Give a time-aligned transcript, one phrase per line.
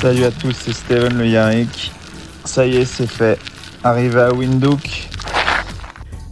[0.00, 1.90] Salut à tous, c'est Steven le Yarrick.
[2.44, 3.38] Ça y est, c'est fait.
[3.82, 5.08] Arrivé à Windhoek,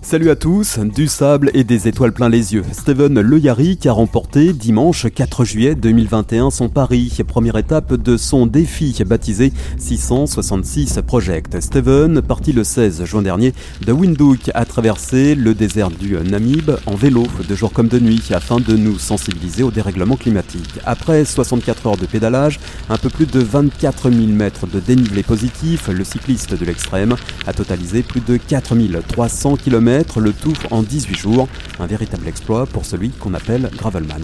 [0.04, 2.62] Salut à tous, du sable et des étoiles plein les yeux.
[2.72, 8.44] Steven Le Yarrick a remporté dimanche 4 juillet 2021 son pari, première étape de son
[8.44, 11.58] défi baptisé 666 Project.
[11.58, 13.54] Steven, parti le 16 juin dernier
[13.86, 18.28] de Windhoek, a traversé le désert du Namib en vélo de jour comme de nuit
[18.34, 20.80] afin de nous sensibiliser au dérèglement climatique.
[20.84, 22.60] Après 64 heures de pédalage,
[22.90, 27.54] un peu plus de 24 000 mètres de dénivelé positif, le cycliste de l'extrême a
[27.54, 31.48] totalisé plus de 4300 km le tout en 18 jours.
[31.80, 34.22] Un véritable exploit pour celui qu'on appelle Gravelman.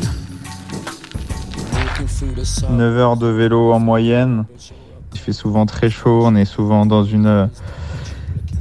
[2.71, 4.45] 9 heures de vélo en moyenne.
[5.12, 7.48] Il fait souvent très chaud, on est souvent dans une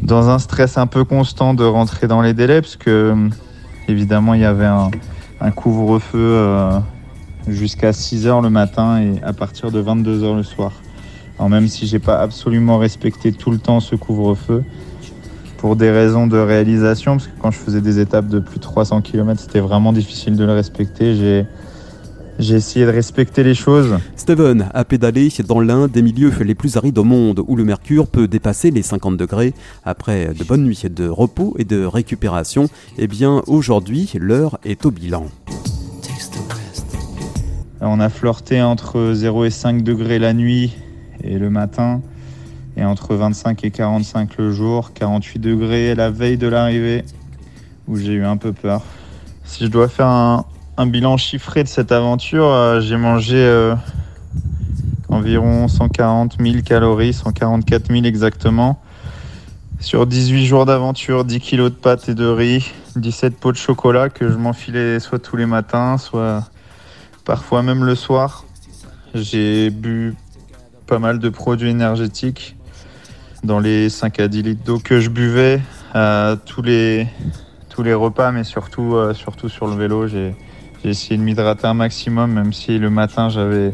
[0.02, 3.16] dans un stress un peu constant de rentrer dans les délais parce que
[3.88, 6.80] évidemment il y avait un, couvre-feu euh,
[7.48, 10.72] jusqu'à 6 heures le matin et à partir de 22 heures le soir.
[11.38, 14.64] Alors même si j'ai pas absolument respecté tout le temps ce couvre-feu,
[15.60, 18.64] pour des raisons de réalisation, parce que quand je faisais des étapes de plus de
[18.64, 21.16] 300 km, c'était vraiment difficile de le respecter.
[21.16, 21.46] J'ai
[22.40, 23.98] j'ai essayé de respecter les choses.
[24.16, 28.08] Steven a pédalé dans l'un des milieux les plus arides au monde où le mercure
[28.08, 29.54] peut dépasser les 50 degrés.
[29.84, 34.92] Après de bonnes nuits de repos et de récupération, eh bien aujourd'hui l'heure est au
[34.92, 35.26] bilan.
[37.82, 40.78] On a flirté entre 0 et 5 degrés la nuit
[41.22, 42.02] et le matin
[42.80, 47.04] et entre 25 et 45 le jour, 48 degrés la veille de l'arrivée,
[47.88, 48.84] où j'ai eu un peu peur.
[49.44, 50.46] Si je dois faire un,
[50.86, 53.76] bilan chiffré de cette aventure, euh, j'ai mangé euh,
[55.10, 58.80] environ 140 000 calories, 144 000 exactement.
[59.82, 64.08] Sur 18 jours d'aventure, 10 kilos de pâtes et de riz, 17 pots de chocolat
[64.08, 66.48] que je m'enfilais soit tous les matins, soit
[67.26, 68.46] parfois même le soir.
[69.14, 70.16] J'ai bu
[70.88, 72.56] pas mal de produits énergétiques
[73.44, 75.62] dans les 5 à 10 litres d'eau que je buvais
[76.46, 77.08] tous les,
[77.70, 80.06] tous les repas, mais surtout, euh, surtout sur le vélo.
[80.08, 80.36] J'ai
[80.84, 83.74] essayé de m'hydrater un maximum, même si le matin j'avais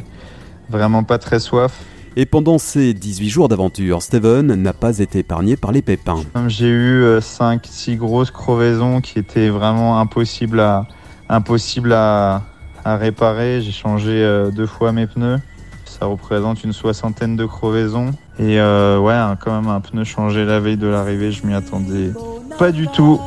[0.69, 1.83] vraiment pas très soif.
[2.15, 6.21] Et pendant ces 18 jours d'aventure, Steven n'a pas été épargné par les pépins.
[6.47, 10.85] J'ai eu 5-6 euh, grosses crevaisons qui étaient vraiment impossibles à,
[11.27, 12.43] impossibles à,
[12.83, 13.61] à réparer.
[13.61, 15.39] J'ai changé euh, deux fois mes pneus.
[15.85, 18.11] Ça représente une soixantaine de crevaisons.
[18.37, 22.11] Et euh, ouais, quand même un pneu changé la veille de l'arrivée, je m'y attendais
[22.57, 23.19] pas du tout.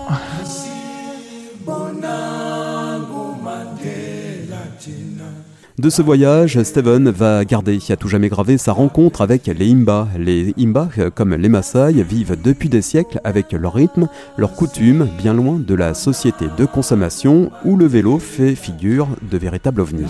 [5.78, 10.08] De ce voyage, Steven va garder à tout jamais gravé sa rencontre avec les Imba.
[10.18, 15.34] Les Imba, comme les Maasai, vivent depuis des siècles avec leur rythme, leurs coutumes, bien
[15.34, 20.06] loin de la société de consommation où le vélo fait figure de véritable ovni.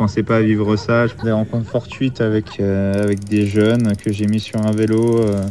[0.00, 1.06] Je pensais pas vivre ça.
[1.06, 5.20] Je des rencontres fortuites avec, euh, avec des jeunes que j'ai mis sur un vélo,
[5.20, 5.44] euh,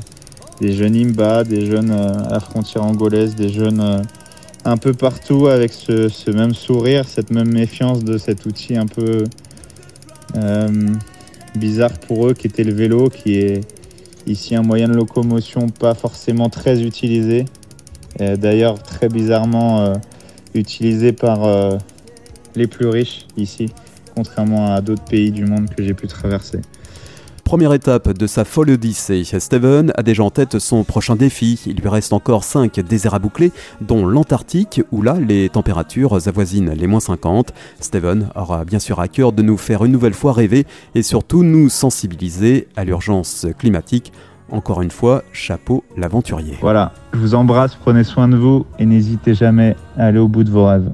[0.59, 4.01] des jeunes Imba, des jeunes euh, à la frontière angolaise, des jeunes
[4.65, 9.23] un peu partout avec ce, même sourire, cette même méfiance de cet outil un peu
[11.55, 13.61] bizarre pour eux qui était le vélo, qui est
[14.25, 17.45] ici un moyen de locomotion pas forcément très utilisé.
[18.17, 19.93] D'ailleurs très bizarrement
[20.55, 21.47] utilisé par
[22.55, 23.69] les plus riches ici
[24.19, 26.59] contrairement à d'autres pays du monde que j'ai pu traverser.
[27.45, 31.59] Première étape de sa folle odyssée, Steven a déjà en tête son prochain défi.
[31.65, 36.71] Il lui reste encore 5 déserts à boucler, dont l'Antarctique, où là les températures avoisinent
[36.71, 37.53] les moins 50.
[37.79, 41.43] Steven aura bien sûr à cœur de nous faire une nouvelle fois rêver et surtout
[41.43, 44.11] nous sensibiliser à l'urgence climatique.
[44.51, 46.57] Encore une fois, chapeau l'aventurier.
[46.59, 50.43] Voilà, je vous embrasse, prenez soin de vous et n'hésitez jamais à aller au bout
[50.43, 50.91] de vos rêves.